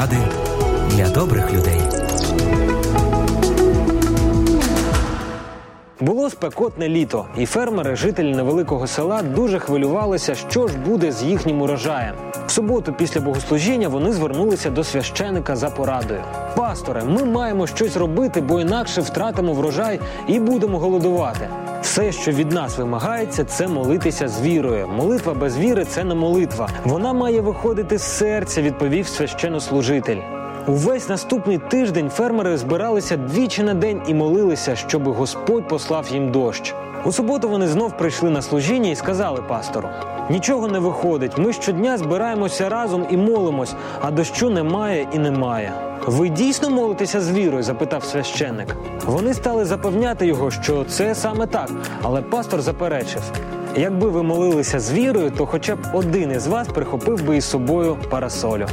[0.00, 0.16] Поради
[0.90, 1.80] для добрих людей.
[6.00, 11.62] Було спекотне літо, і фермери, жителі невеликого села, дуже хвилювалися, що ж буде з їхнім
[11.62, 12.14] урожаєм.
[12.46, 16.22] В суботу після богослужіння вони звернулися до священика за порадою.
[16.56, 21.48] Пасторе, ми маємо щось робити, бо інакше втратимо врожай і будемо голодувати.
[21.82, 24.88] Все, що від нас вимагається, це молитися з вірою.
[24.88, 26.68] Молитва без віри це не молитва.
[26.84, 30.18] Вона має виходити з серця, відповів священнослужитель.
[30.66, 36.74] Увесь наступний тиждень фермери збиралися двічі на день і молилися, щоб Господь послав їм дощ.
[37.04, 39.88] У суботу вони знов прийшли на служіння і сказали пастору:
[40.30, 41.38] нічого не виходить.
[41.38, 45.72] Ми щодня збираємося разом і молимось, а дощу немає і немає.
[46.10, 47.62] Ви дійсно молитеся з вірою?
[47.62, 48.76] запитав священник.
[49.06, 51.70] Вони стали запевняти його, що це саме так,
[52.02, 53.22] але пастор заперечив.
[53.76, 57.96] Якби ви молилися з вірою, то хоча б один із вас прихопив би із собою
[58.10, 58.66] парасолю.